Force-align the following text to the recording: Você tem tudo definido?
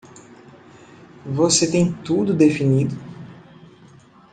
Você 1.27 1.69
tem 1.69 1.93
tudo 1.93 2.33
definido? 2.33 2.95